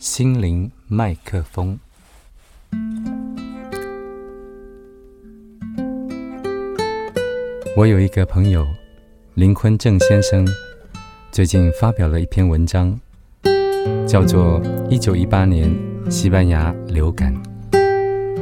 [0.00, 1.78] 心灵麦克风。
[7.76, 8.66] 我有一个朋友
[9.34, 10.48] 林坤正先生，
[11.30, 12.98] 最近发表了一篇文章，
[14.08, 14.58] 叫做
[14.88, 15.70] 《一九一八年
[16.08, 17.34] 西班牙流感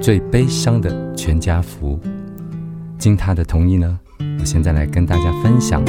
[0.01, 1.99] 最悲伤的全家福》。
[3.01, 3.99] 经他的同意呢，
[4.39, 5.85] 我现在来跟大家分享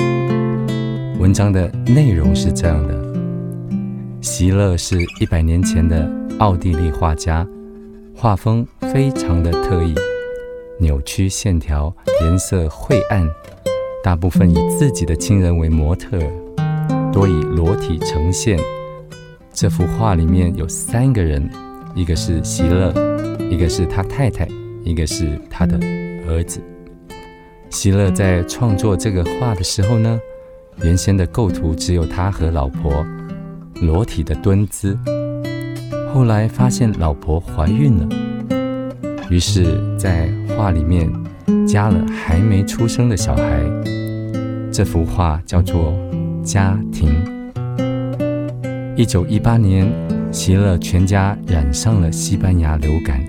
[1.19, 2.98] 文章的内容是这样的：
[4.21, 6.09] 席勒是一百年前的
[6.39, 7.47] 奥地利画家，
[8.13, 9.95] 画风非常的特异。
[10.77, 13.25] 扭曲线条，颜色晦暗，
[14.03, 16.19] 大部分以自己的亲人为模特，
[17.13, 18.59] 多以裸体呈现。
[19.53, 21.49] 这幅画里面有三个人，
[21.95, 22.93] 一个是席勒，
[23.49, 24.45] 一个是他太太，
[24.83, 25.79] 一个是他的
[26.27, 26.61] 儿子。
[27.69, 30.19] 席勒在创作这个画的时候呢，
[30.83, 33.05] 原先的构图只有他和老婆
[33.81, 34.97] 裸体的蹲姿，
[36.13, 38.07] 后来发现老婆怀孕了。
[39.29, 41.09] 于是，在画里面
[41.67, 43.63] 加了还没出生的小孩。
[44.71, 45.93] 这幅画叫做
[46.43, 47.09] 《家庭》。
[48.95, 49.89] 一九一八年，
[50.31, 53.23] 席勒全家染上了西班牙流感，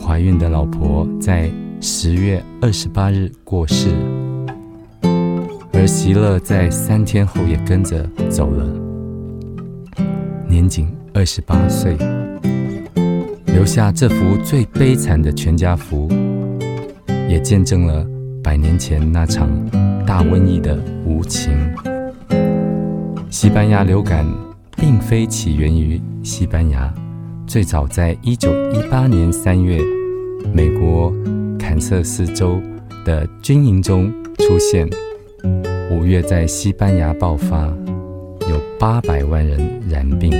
[0.00, 3.88] 怀孕的老婆在十月二十八日过世，
[5.72, 8.66] 而席勒在三天后也跟着走了，
[10.48, 11.96] 年仅二十八岁。
[13.46, 16.08] 留下这幅最悲惨的全家福，
[17.28, 18.06] 也见证了
[18.42, 19.50] 百年前那场
[20.06, 21.52] 大瘟疫的无情。
[23.28, 24.24] 西班牙流感
[24.76, 26.92] 并非起源于西班牙，
[27.46, 29.80] 最早在一九一八年三月，
[30.54, 31.12] 美国
[31.58, 32.60] 堪萨斯州
[33.04, 34.88] 的军营中出现，
[35.90, 37.68] 五月在西班牙爆发，
[38.48, 40.30] 有八百万人染病。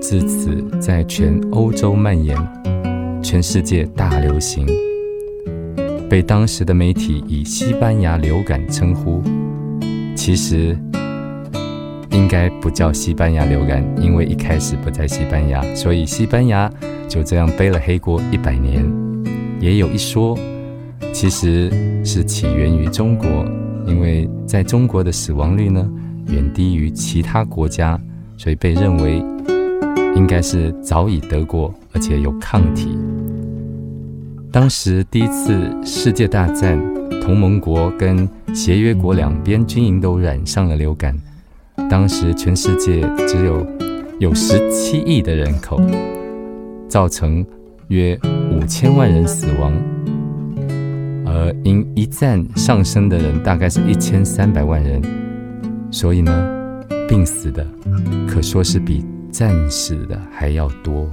[0.00, 2.36] 自此，在全欧洲蔓延，
[3.22, 4.66] 全世界大流行，
[6.08, 9.22] 被当时的媒体以“西班牙流感”称呼。
[10.16, 10.76] 其实，
[12.10, 16.68] 应该不叫西班牙流感，因为一开始不在西班牙，所以西班牙
[17.08, 18.84] 就这样背了黑锅一百年。
[19.60, 20.36] 也有一说，
[21.12, 21.70] 其实
[22.04, 23.28] 是起源于中国，
[23.86, 25.88] 因为在中国的死亡率呢
[26.32, 28.00] 远低于其他国家，
[28.36, 29.24] 所以被认为。
[30.16, 32.98] 应该是早已得过，而且有抗体。
[34.50, 36.76] 当时第一次世界大战，
[37.22, 41.16] 同盟国跟协约国两边军营都染上了流感。
[41.88, 43.64] 当时全世界只有
[44.18, 45.80] 有十七亿的人口，
[46.88, 47.46] 造成
[47.86, 48.18] 约
[48.50, 49.72] 五千万人死亡，
[51.24, 55.00] 而因一战上升的人大概是一千三百万人，
[55.90, 57.66] 所以呢，病死的
[58.28, 59.04] 可说是比。
[59.32, 61.08] 战死的还要多。